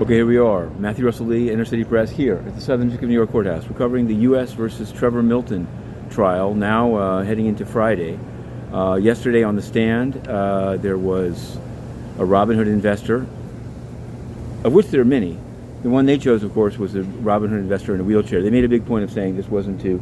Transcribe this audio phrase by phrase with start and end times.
[0.00, 0.70] Okay, here we are.
[0.78, 3.68] Matthew Russell Lee, Inner City Press, here at the Southern District of New York Courthouse.
[3.68, 4.52] We're covering the U.S.
[4.52, 5.66] versus Trevor Milton
[6.08, 8.16] trial, now uh, heading into Friday.
[8.72, 11.56] Uh, yesterday on the stand, uh, there was
[12.16, 13.26] a Robinhood investor,
[14.62, 15.36] of which there are many.
[15.82, 18.40] The one they chose, of course, was a Robinhood investor in a wheelchair.
[18.40, 20.00] They made a big point of saying this wasn't to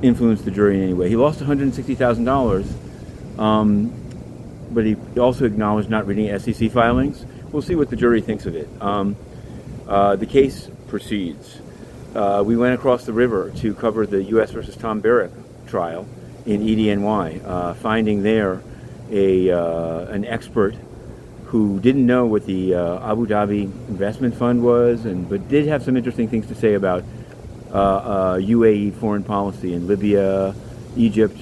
[0.00, 1.10] influence the jury in any way.
[1.10, 3.92] He lost $160,000, um,
[4.70, 7.26] but he also acknowledged not reading SEC filings.
[7.56, 8.68] We'll see what the jury thinks of it.
[8.82, 9.16] Um,
[9.88, 11.58] uh, the case proceeds.
[12.14, 14.50] Uh, we went across the river to cover the U.S.
[14.50, 15.30] versus Tom Barrack
[15.66, 16.06] trial
[16.44, 18.62] in EDNY, uh, finding there
[19.10, 20.74] a uh, an expert
[21.46, 25.82] who didn't know what the uh, Abu Dhabi investment fund was, and but did have
[25.82, 27.04] some interesting things to say about
[27.70, 30.54] UAE foreign policy in Libya,
[30.94, 31.40] Egypt,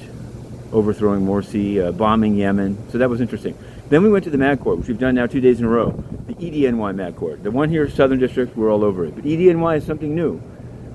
[0.74, 2.76] overthrowing Morsi, bombing Yemen.
[2.90, 3.56] So that was interesting.
[3.88, 5.68] Then we went to the Mag Court, which we've done now two days in a
[5.68, 5.90] row.
[6.26, 7.42] The EDNY Mag Court.
[7.42, 9.14] The one here, Southern District, we're all over it.
[9.14, 10.42] But EDNY is something new.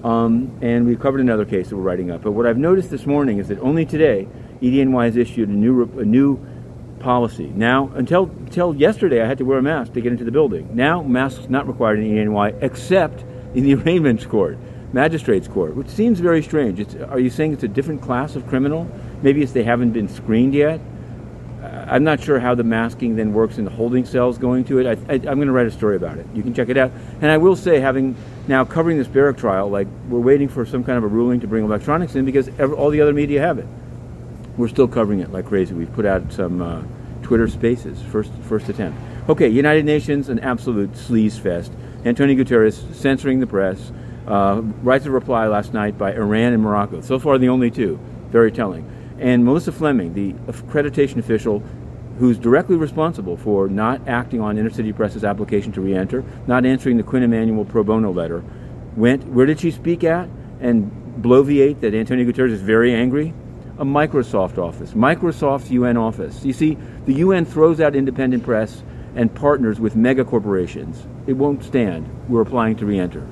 [0.04, 2.24] Um, and we've covered another case that we're writing up.
[2.24, 4.28] But what I've noticed this morning is that only today,
[4.62, 6.40] EDNY has issued a new, a new
[7.00, 7.48] policy.
[7.48, 10.76] Now, until, until yesterday, I had to wear a mask to get into the building.
[10.76, 14.58] Now, masks not required in EDNY except in the arraignments court,
[14.94, 16.80] magistrates court, which seems very strange.
[16.80, 18.90] It's, are you saying it's a different class of criminal?
[19.22, 20.80] Maybe it's they haven't been screened yet?
[21.90, 25.00] I'm not sure how the masking then works in the holding cells going to it.
[25.10, 26.28] I, am going to write a story about it.
[26.34, 26.92] You can check it out.
[27.22, 28.16] And I will say, having
[28.48, 31.48] now covering this Barrack trial, like we're waiting for some kind of a ruling to
[31.48, 33.68] bring electronics in because every, all the other media have it.
[34.56, 35.74] We're still covering it like crazy.
[35.74, 36.84] We've put out some uh,
[37.24, 39.00] Twitter Spaces first first attempt.
[39.28, 41.72] Okay, United Nations, an absolute sleaze fest.
[42.06, 43.92] Antonio Guterres censoring the press.
[44.28, 47.02] Uh, writes a reply last night by Iran and Morocco.
[47.02, 48.00] So far, the only two.
[48.30, 48.88] Very telling
[49.20, 51.62] and Melissa Fleming, the accreditation official
[52.20, 56.98] who's directly responsible for not acting on Inner City Press's application to re-enter, not answering
[56.98, 58.44] the Quinn Emanuel pro bono letter,
[58.98, 60.28] went, where did she speak at?
[60.60, 63.34] And bloviate that Antonio Guterres is very angry?
[63.78, 66.44] A Microsoft office, Microsoft's UN office.
[66.44, 68.84] You see, the UN throws out independent press
[69.16, 71.08] and partners with mega corporations.
[71.28, 72.10] It won't stand.
[72.28, 73.26] We're applying to re-enter.